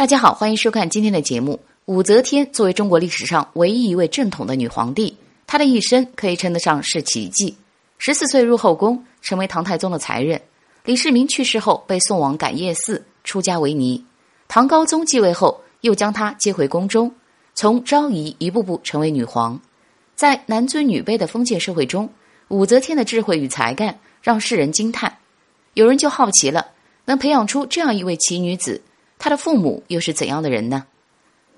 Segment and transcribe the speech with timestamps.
[0.00, 1.60] 大家好，欢迎收看今天的节目。
[1.84, 5.14] 武则天作为中国历史上唯一一位正统的女皇帝，
[5.46, 7.54] 她的一生可以称得上是奇迹。
[7.98, 10.40] 十四岁入后宫，成为唐太宗的才人。
[10.86, 14.02] 李世民去世后，被送往感业寺出家为尼。
[14.48, 17.12] 唐高宗继位后，又将她接回宫中，
[17.52, 19.60] 从昭仪一步步成为女皇。
[20.16, 22.08] 在男尊女卑的封建社会中，
[22.48, 25.18] 武则天的智慧与才干让世人惊叹。
[25.74, 26.68] 有人就好奇了，
[27.04, 28.80] 能培养出这样一位奇女子？
[29.20, 30.86] 他的父母又是怎样的人呢？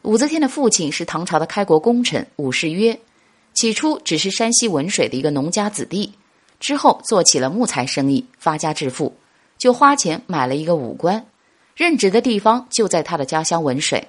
[0.03, 2.99] 武则天的父亲是唐朝的开国功臣武士约，
[3.55, 6.13] 起初只是山西文水的一个农家子弟，
[6.59, 9.15] 之后做起了木材生意，发家致富，
[9.59, 11.25] 就花钱买了一个武官，
[11.77, 14.09] 任职的地方就在他的家乡文水，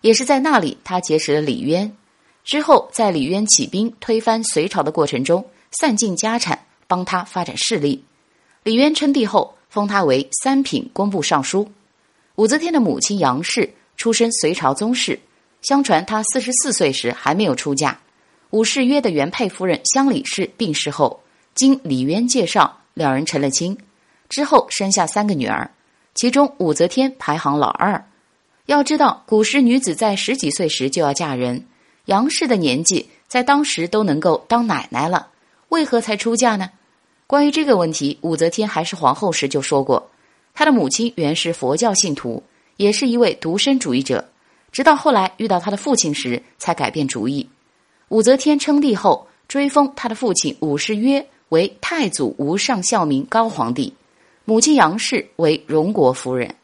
[0.00, 1.94] 也是在那里他结识了李渊，
[2.42, 8.02] 之后在李渊起兵推翻隋朝的过程中，散尽家产帮他发展势力。
[8.62, 11.68] 李渊称帝后，封他为三品工部尚书。
[12.36, 15.20] 武则天的母亲杨氏出身隋朝宗室，
[15.62, 17.96] 相传她四十四岁时还没有出嫁。
[18.50, 21.22] 武士约的原配夫人乡里氏病逝后，
[21.54, 23.78] 经李渊介绍，两人成了亲。
[24.28, 25.70] 之后生下三个女儿，
[26.14, 28.04] 其中武则天排行老二。
[28.66, 31.64] 要知道，古时女子在十几岁时就要嫁人，
[32.06, 35.28] 杨氏的年纪在当时都能够当奶奶了，
[35.68, 36.70] 为何才出嫁呢？
[37.28, 40.10] 关于这个问题，武则天还是皇后时就说过。
[40.54, 42.42] 他的母亲原是佛教信徒，
[42.76, 44.24] 也是一位独身主义者，
[44.70, 47.48] 直到后来遇到他的父亲时才改变主意。
[48.08, 53.92] 武则天称帝后，追封他的父亲武士约为太祖无上孝明高皇帝，
[54.44, 56.54] 母亲杨氏为荣国夫人。